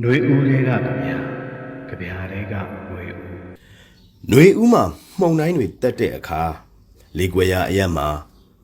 [0.00, 1.16] ຫນွေဦးတွေကကြဗျာ
[1.88, 3.16] ကြဗျာတွေကຫນွေဦး
[4.28, 4.84] ຫນွေဦးမှာ
[5.18, 6.42] မှုန်တိုင်းတွေတက်တဲ့အခါ
[7.18, 8.08] လေကွယ်ရာအရက်မှာ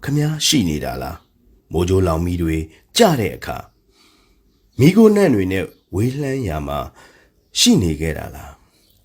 [0.05, 1.19] ခမားရှိနေတာလား
[1.73, 2.57] မိုးကြိုးလောင်မီတွေ
[2.97, 3.57] ကြတဲ့အခါ
[4.79, 6.79] မိโกနန့်တွေနဲ့ဝေးလှမ်းရာမှာ
[7.59, 8.53] ရှိနေခဲ့တာလား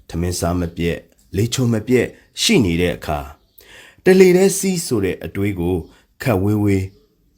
[0.09, 0.97] ထမင်းစားမပြက်
[1.35, 2.07] လေချုံမပြက်
[2.41, 3.19] ရှိနေတဲ့အခါ
[4.03, 5.75] တလေတဲ့စီးဆိုတဲ့အတွေးကို
[6.21, 6.85] ခတ်ဝေးဝေး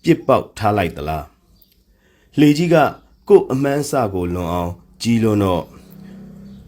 [0.03, 1.25] ပြစ်ပေါက်ထားလိုက်သလား
[2.39, 2.75] လှေကြီးက
[3.28, 4.72] ကို့အမှန်းအစကိုလွန်အောင်
[5.02, 5.64] ကြီးလွန်းတော့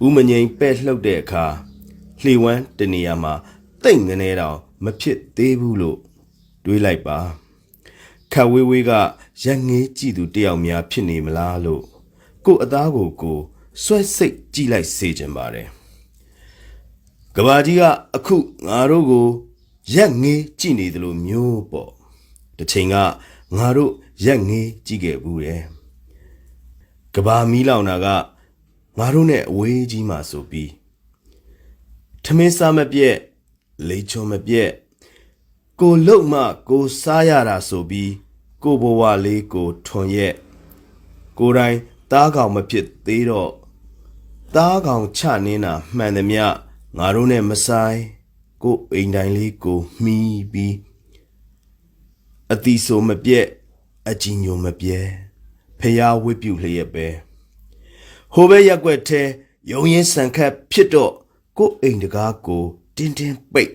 [0.05, 1.45] ဦးမငိန်ပဲ့လှုပ်တဲ့အခါ
[2.23, 3.35] လှေဝမ်းတနေရာမှာ
[3.85, 5.99] တိတ်ငနေတောင်မဖြစ်သေးဘူးလို့
[6.65, 7.19] တွေးလိုက်ပါ
[8.33, 8.93] ခတ်ဝေးဝေးက
[9.45, 11.85] ရက်ငေးကြည့်သူတယောက်များဖြစ်နေမလားလို့
[12.45, 13.39] ကို့အသားကိုကို
[13.83, 15.69] ဆွဲစိတ်ကြည့်လိုက်စေချင်ပါတယ်
[17.37, 17.83] ကဘာကြီးက
[18.17, 19.27] အခုငါတို့ကို
[19.95, 21.91] ရက်ငေးကြည့်နေတယ်လို့မျိုးပေါ့
[22.59, 22.97] တစ်ချိန်က
[23.57, 23.93] ငါတို့
[24.25, 25.63] ရက်ငေးကြည့်ခဲ့ဘူးတယ်
[27.15, 28.07] ကဘာမီးလောင်တာက
[28.99, 30.71] ငါတို့နဲ့အဝေးကြီးမှဆိုပြီး
[32.25, 33.17] ထမင်းစားမပြက်
[33.89, 34.71] လေချုံမပြက်
[35.81, 38.13] ကိုလုတ်မှကိုစားရတာဆိုပြီး
[38.63, 40.35] ကိုဘဝလေးကိုထွန်ရက်
[41.39, 41.77] ကိုယ်တိုင်
[42.11, 43.53] သားကောင်မဖြစ်သေးတော့
[44.55, 46.45] သားကောင်ချနင်းတာမှန်သမျှ
[46.97, 47.99] ငါတို့နဲ့မဆိုင်
[48.63, 50.75] ကိုအိမ်တိုင်းလေးကိုမှီးပြီး
[52.53, 53.47] အတီဆိုမပြက်
[54.09, 55.30] အကြီးညိုမပြဲ
[55.81, 57.07] ဖျားဝစ်ပြုလျက်ပဲ
[58.35, 59.23] ဟိုဘက်ရက်ွက်ထဲ
[59.71, 61.13] ယုံရင်ဆန်ခတ်ဖြစ်တော့
[61.59, 62.63] ကို့အိမ်တကားကို
[62.97, 63.73] တင်းတင်းပိတ်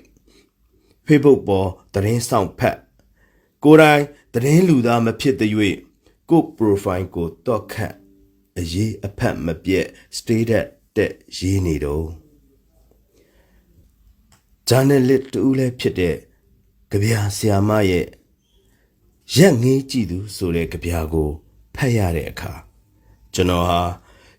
[1.06, 2.78] Facebook ပေါ်သတင်းဆောင်ဖတ်
[3.64, 5.52] ကိုယ်တိုင်သတင်းလူသားမဖြစ်တဲ့၍
[6.30, 7.94] ကို့ profile ကိုတော့ခတ်
[8.58, 12.08] အရေးအဖက်မပြတ် status တက်ရေးနေတော့
[14.68, 16.16] journalist တူလည်းဖြစ်တဲ့
[16.92, 18.06] ကြပြာဆရာမရဲ့
[19.36, 21.30] ရက်ငေးကြည့်သူဆိုတဲ့ကြပြာကို
[21.78, 22.54] ဖတ်ရတဲ့အခါ
[23.34, 23.82] ကျွန်တော်ဟာ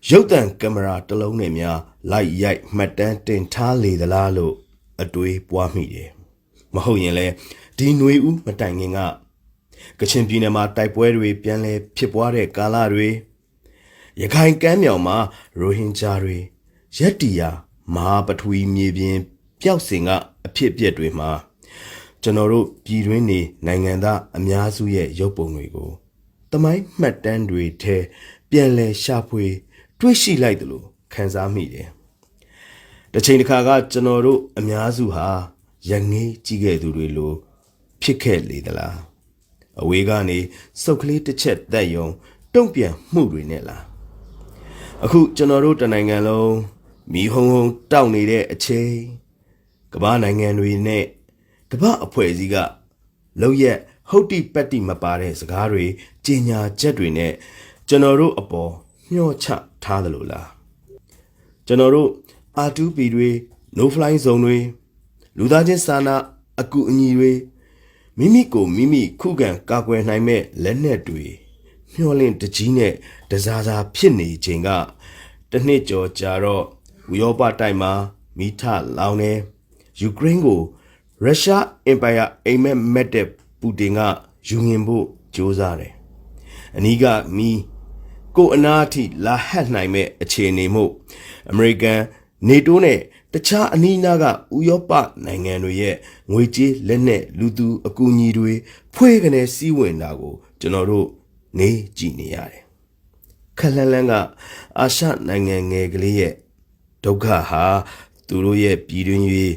[0.09, 1.79] ရုပ်သံကင်မရာတစ်လုံးနဲ့များ
[2.11, 4.55] လိုက်ရိုက်မှတ်တမ်းတင်ထားလေသလားလို့
[5.01, 6.09] အတွေးပွားမိတယ်။
[6.73, 7.27] မဟုတ်ရင်လဲ
[7.77, 8.99] ဒီຫນွေဦးမတိုင်ခင်က
[9.99, 13.09] ကချင်ပြည်နယ်မှာတိုက်ပွဲတွေပြန်လဲဖြစ်ပွားတဲ့ကာလတွေ
[14.21, 15.17] ရခိုင်ကမ်းမြောင်မှာ
[15.59, 16.37] ရိုဟင်ဂျာတွေ
[16.99, 17.49] ရက်တီယာ
[17.95, 19.17] မဟာပထဝီမြေပြင်
[19.61, 20.09] ပျောက်စင်က
[20.45, 21.29] အဖြစ်အပျက်တွေမှာ
[22.21, 25.89] ကျွန်တော်တို့ပြည်တွင်းနေနိုင်ငံသားအများစုရဲ့ရုပ်ပုံတွေကို
[26.51, 27.97] တမိုင်းမှတ်တမ်းတွေထဲ
[28.49, 29.45] ပြန်လဲရှာဖွေ
[29.99, 31.87] တွေ့ရှိလိုက်တယ်လို့ခံစားမိတယ်။
[33.13, 35.27] တစ်ချိန်တစ်ခါကကျွန်တော်တို့အများစုဟာ
[35.89, 37.33] ရငေးကြည့်ခဲ့သူတွေလို
[38.01, 38.95] ဖြစ်ခဲ့လေသလား။
[39.81, 40.39] အဝေးကနေ
[40.83, 42.07] စုပ်ကလေးတစ်ချက်တက်ယုံ
[42.53, 43.81] တုံ့ပြန်မှုတွေနဲ့လား။
[45.03, 46.53] အခုကျွန်တော်တို့တနိုင်ငံလုံး
[47.13, 48.93] မီးဟုံဟုံတောက်နေတဲ့အချိန်
[49.93, 51.05] ကမ္ဘာနိုင်ငံတွေနဲ့
[51.71, 52.55] ကမ္ဘာအဖွဲ့အစည်းက
[53.41, 53.79] လောက်ရက်
[54.09, 55.85] ဟုတ်တိပတ္တိမပါတဲ့စကားတွေ
[56.25, 57.33] ကြင်ညာချက်တွေနဲ့
[57.87, 58.71] ကျွန်တော်တို့အပေါ်
[59.11, 59.47] မျှော့ချ
[59.83, 60.47] ထားတယ်လို့လား
[61.67, 62.09] ကျွန်တော်တို့
[62.67, 63.29] R2P တွေ
[63.77, 64.57] no fly zone တွေ
[65.37, 66.15] လူသားချင်းစာနာ
[66.61, 67.31] အကူအညီတွေ
[68.17, 71.25] မိမိကိုမိမိခုခံကာကွယ်နိုင်မဲ့လက်နက်တွေ
[71.93, 72.93] မျှော်လင့်တကြီးနဲ့
[73.29, 74.69] တစားစားဖြစ်နေချိန်က
[75.51, 76.63] တစ်နှစ်ကျော်ကြာတော့
[77.13, 77.91] ဥရောပတိုက်မှာ
[78.37, 78.63] မိထ
[78.97, 79.31] လောင်နေ
[79.99, 80.61] ယူကရိန်းကို
[81.23, 83.27] ရုရှားအင်ပါယာအိမ်မက်မက်တဲ့
[83.67, 83.99] ပူတင်က
[84.47, 85.05] ယူငင်ဖို့
[85.35, 85.93] ကြိုးစားတယ်။
[86.77, 87.05] အနီးက
[87.37, 87.49] မီ
[88.35, 90.83] ကိုအနာအထိလာဟတ်နိုင်မဲ့အခြေအနေမှု
[91.51, 92.01] အမေရိကန်
[92.47, 92.99] နေတိုးနဲ့
[93.33, 94.25] တခြားအနီးနားက
[94.55, 94.91] ဥရောပ
[95.25, 95.95] နိုင်ငံတွေရဲ့
[96.31, 98.53] ငွေကြေးလက်နက်လူသူအကူအညီတွေ
[98.93, 101.07] ဖွေးကနေစီးဝင်တာကို ကျွန်တော်တို့
[101.59, 102.63] နေကြည့်နေရတယ်။
[103.57, 104.13] ခက်လန်းလန်းက
[104.79, 106.33] အာရှနိုင်ငံငယ်ကလေးရဲ့
[107.03, 107.63] ဒုက္ခဟာ
[108.27, 109.53] သူတို့ရဲ့ပြည်တွင်းရေး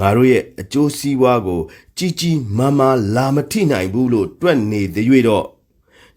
[0.00, 1.60] ငါတို့ရဲ့အကျိုးစီးပွားကို
[1.96, 5.46] ကြီးကြီးမားမားလာမထိနိုင်ဘူးလို့တွက်နေသေး၍တော့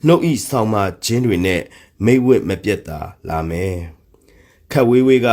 [0.05, 1.61] နှုတ်ဤဆောင်မခြင်းတွေနဲ့
[2.05, 3.75] မိတ်ဝက်မပြတ်တာလာမယ်
[4.71, 5.27] ခက်ဝေးဝေးက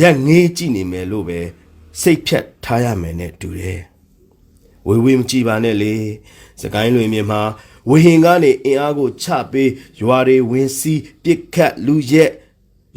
[0.00, 1.40] ရက်ငေးကြည့်နေမယ်လို့ပဲ
[2.00, 3.80] စိတ်ဖြတ်ထားရမယ်နဲ့တူတယ်
[4.86, 5.94] ဝေးဝေးမကြည့်ပါနဲ့လေ
[6.60, 7.40] စကိုင်းလွင်မြေမှာ
[7.88, 12.32] ဝဟင်ကနေအင်အားကိုချပေးရွာတွေဝင်းစီးပစ်ခတ်လူရက်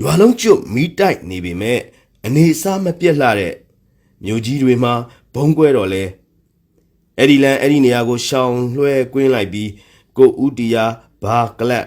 [0.02, 1.80] ရွာလုံးကျွတ်မီးတိုက်နေပေမဲ့
[2.26, 3.54] အနေအစားမပြတ်လှတဲ့
[4.24, 4.94] မြို့ကြီးတွေမှာ
[5.34, 6.04] ဘုံကွဲတော့လဲ
[7.18, 9.70] အဲ့ဒီလန်အဲ့ဒီနေရာကိုရှောင်လွှဲကွင်းလိုက်ပြီး
[10.18, 10.86] ကိုဦးတီယာ
[11.24, 11.86] ဘာကလပ်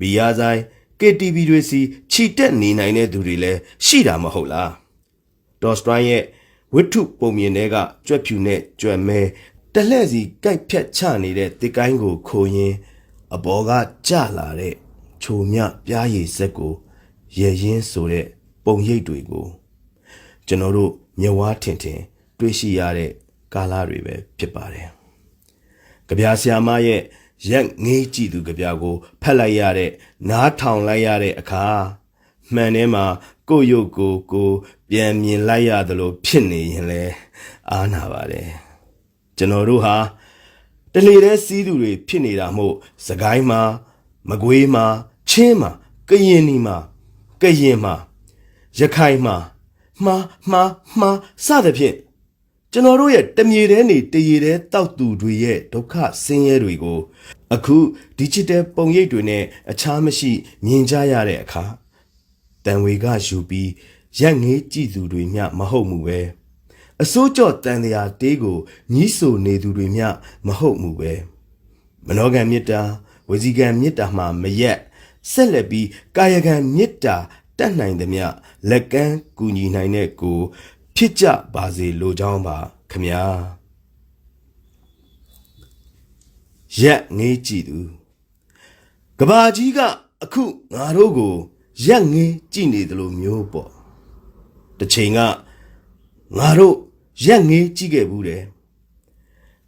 [0.00, 0.60] ဘီယာဆိုင်
[1.00, 1.80] KTV တွေစီ
[2.12, 4.70] ခြိတက်နေနိုင်တဲ့သူတွေလည်းရှိတာမဟုတ်လား
[5.62, 6.24] ဒေါ်စတိုင်းရဲ့
[6.74, 7.76] ဝိထုပုံမြင်တွေက
[8.06, 9.20] ကြွက်ဖြူနဲ့ကြွက်မဲ
[9.74, 12.76] တလှဲ့စီကြိုက်ဖြတ်ချနေတဲ့တစ်ကိုင်းကိုခိုးရင်း
[13.34, 13.70] အဘော်က
[14.08, 14.74] ကြလာတဲ့
[15.22, 16.72] ချိုမြပြားရည်စက်ကို
[17.38, 18.26] ရဲရင်ဆိုတဲ့
[18.64, 19.46] ပုံရိပ်တွေကို
[20.46, 22.00] ကျွန်တော်တို့ မျက်ဝါးထင်ထင်
[22.38, 23.10] တွေ့ရှိရတဲ့
[23.54, 24.88] ကာလတွေပဲဖြစ်ပါတယ်။
[26.08, 27.02] ကြပြာဆရာမရဲ့
[27.50, 29.90] ရက်ငေးကြည့်သူကြပြာကိုဖတ်လိုက်ရတဲ့
[30.28, 31.64] နားထောင်လိုက်ရတဲ့အခါ
[32.54, 33.04] မှန်ထဲမှာ
[33.48, 34.56] ကိုယ့်ရုပ်ကိုယ်ကိုယ်
[34.90, 37.02] ပြန်မြင်လိုက်ရသလိုဖြစ်နေရင်လဲ
[37.70, 38.48] အားနာပါတယ်
[39.36, 39.96] ကျွန်တော်တို့ဟာ
[40.92, 42.74] တလေတဲ့စီးသူတွေဖြစ်နေတာမို့
[43.06, 43.60] စကိုင်းမှာ
[44.28, 44.84] မကွေးမှာ
[45.30, 45.70] ချင်းမှာ
[46.08, 46.76] ကရင်နီမှာ
[47.42, 47.94] ကရင်မှာ
[48.78, 49.36] ရခိုင်မှာ
[50.04, 50.70] မှားမှား
[51.00, 51.96] မှားစသဖြင့်
[52.72, 57.00] ကျွန်တော်တို့ရဲ့တမြေတဲနေတရေတဲတောက်သူတွေရဲ့ဒုက္ခဆင်းရဲတွေကို
[57.54, 57.76] အခု
[58.18, 60.32] digital ပုံရိပ်တွေနဲ့အခြားမရှိ
[60.64, 61.64] မြင်ကြရတဲ့အခါ
[62.64, 63.70] တန်ဝေကယူပြီး
[64.20, 66.20] ရက်ငေးကြည့်သူတွေမျှမဟုတ်မှုပဲ
[67.02, 68.58] အစိုးကြော့တန်တရားတေးကို
[68.92, 70.06] ညီးဆိုနေသူတွေမျှ
[70.46, 71.12] မဟုတ်မှုပဲ
[72.06, 72.80] မနောကံမေတ္တာ
[73.28, 74.78] ဝစီကံမေတ္တာမှမရက်
[75.30, 77.16] ဆက်လက်ပြီးကာယကံမေတ္တာ
[77.58, 78.26] တတ်နိုင်သမျှ
[78.70, 80.38] လက်ကမ်းကူညီနိုင်တဲ့ကို
[80.96, 82.56] ဖြစ်ကြပါစေလိုကြောင်းပါ
[82.90, 83.22] ခမညာ
[86.80, 87.78] ရက်ငေးကြည့်သူ
[89.18, 89.78] ကဘာကြီးက
[90.22, 90.44] အခု
[90.74, 91.34] ငါတို့ကို
[91.86, 93.70] ရက်ငေးကြည့်နေတယ်လို့မျိုးပေါ့
[94.78, 95.18] တစ်ချိန်က
[96.38, 96.76] ငါတို့
[97.24, 98.42] ရက်ငေးကြည့်ခဲ့ဘူးတယ်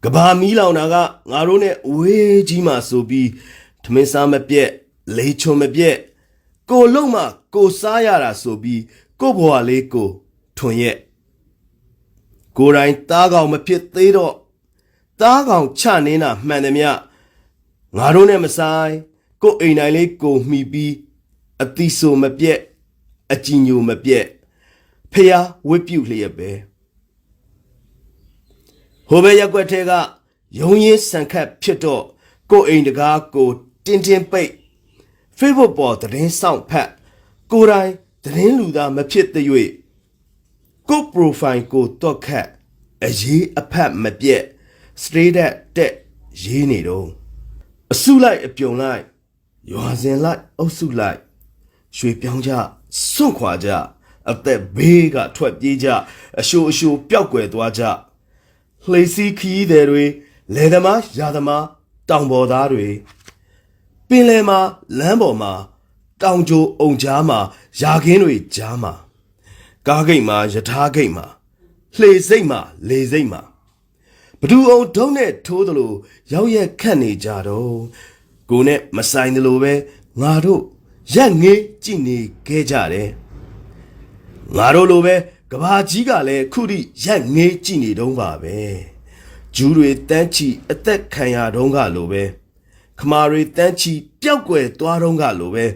[0.05, 0.95] ကဘာမီးလောင်တာက
[1.31, 3.29] ငါတို့နဲ့အဝေးကြီးမှဆိုပြီး
[3.85, 4.71] ထမင်းစားမပြက်
[5.17, 5.97] လေချုံမပြက်
[6.71, 7.23] ကိုလုံးမှ
[7.55, 8.83] ကိုစားရတာဆိုပြီး
[9.21, 10.09] ကိုဘွားလေးကို
[10.57, 10.99] ထွန်ရက်
[12.57, 14.35] ကိုယ်တိုင်သားကောင်မဖြစ်သေးတော့
[15.21, 16.85] သားကောင်ချနင်းတာမှန်တယ်မြ
[17.97, 18.95] ငါတို့နဲ့မဆိုင်
[19.43, 20.95] ကိုအိမ်တိုင်းလေးကိုမှီပြီး
[21.63, 22.59] အတိဆိုမပြက်
[23.33, 24.25] အကြည်ညိုမပြက်
[25.13, 25.33] ဖះ
[25.69, 26.51] ဝစ်ပြုတ်လျက်ပဲ
[29.09, 29.93] ဟိုဘက်ရက်ွက်ထဲက
[30.59, 32.05] ယုံရင်ဆန်ခတ်ဖြစ်တော့
[32.51, 33.49] ကိုအိမ်တကားကို
[33.85, 34.51] တင်းတင်းပိတ်
[35.39, 36.91] Facebook ပေါ်သတင်းဆောင်ဖတ်
[37.53, 37.91] ကိုယ်တိုင်
[38.25, 39.71] သတင်းလူသားမဖြစ်သရွေ့
[40.89, 42.49] ကို profile ကိုတော့ခတ်
[43.05, 44.45] အရေးအဖတ်မပြက်
[45.03, 45.37] straight
[45.77, 45.95] တက်
[46.43, 47.09] ရေးနေတော့
[47.93, 49.03] အစုလိုက်အပြုံလိုက်
[49.71, 51.19] ရွာစင်လိုက်အုပ်စုလိုက်
[51.97, 52.51] ရွှေပြောင်းကြ
[53.13, 53.69] စွန့်ခွာကြ
[54.31, 55.89] အသက်ဘေးကထွက်ပြေးကြ
[56.41, 57.83] အရှိုးအရှိုးပျောက်ကွယ်သွားကြ
[58.91, 60.05] လှေစီးခီးသည်တွေ
[60.55, 61.65] လယ်သမားရာသမား
[62.09, 62.87] တောင်ပေါ်သားတွေ
[63.24, 63.24] ပ
[64.19, 64.59] င်လယ်မှာ
[64.99, 65.53] လမ်းပေါ်မှာ
[66.23, 67.39] တောင်ကြိုအုံကြားမှာ
[67.81, 68.93] ယာခင်းတွေကြားမှာ
[69.87, 71.27] ကားဂိတ်မှာယထာဂိတ်မှာ
[71.99, 73.43] လှေစိတ်မှာလေစိတ်မှာ
[74.41, 75.93] ဘဒူအောင်ဒုံးနဲ့ထိုးသလို
[76.33, 77.77] ရောက်ရက်ခတ်နေကြတော့
[78.51, 79.73] ကိုနဲ့မဆိုင်သလိုပဲ
[80.21, 80.63] ငါတို့
[81.15, 83.11] ရက်ငေးကြည့်နေခဲ့ကြတယ်
[84.57, 85.15] ငါတို့လိုပဲ
[85.53, 88.57] ကဘာကြီးကလည်းခုထိရက်ငေးကြည့်နေတုံးပါပဲ
[89.55, 92.23] ဂျူးတွေတန်းချီအသက်ခံရတုံးကလိုပဲ
[92.99, 95.67] ခမာရီတန်းချီပျောက်ကွယ်သွားတော့ကလိုပဲ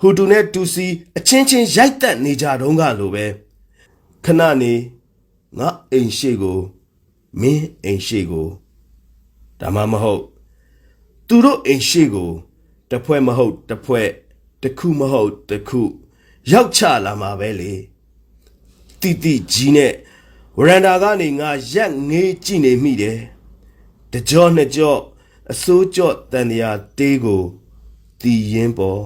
[0.00, 0.86] ဟူတူနဲ့တူစီ
[1.16, 3.24] အချင်းချင်းရိုက်တက်နေကြတော့ကလိုပဲ
[4.24, 4.72] ခဏနေ
[5.58, 6.58] ငါအိမ်ရှိကို
[7.40, 8.48] မင်းအိမ်ရှိကို
[9.60, 10.22] ဒါမှမဟုတ်
[11.28, 12.30] သူတို့အိမ်ရှိကို
[12.90, 14.08] တစ်ဖွဲ့မဟုတ်တစ်ဖွဲ့
[14.62, 15.82] တစ်ခုမဟုတ်တစ်ခု
[16.52, 17.72] ရောက်ချလာမှာပဲလေ
[19.00, 19.92] တိတိကြီးနဲ့
[20.58, 23.18] ဝရန်ဒါကနေငါရက်ငေးကြည့်နေမိတယ်
[24.12, 24.96] တကြောနှစ်ကြော
[25.52, 27.42] အစိုးကြော့တန်တရာတေးကို
[28.20, 29.02] တီးရင်ပေါ်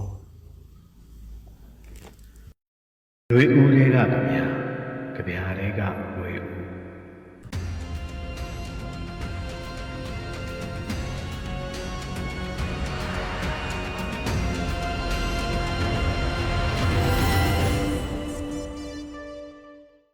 [3.31, 5.81] ရွေဦးလေးကဗျာကြဗျာလေးက
[6.19, 6.68] ဝေဦး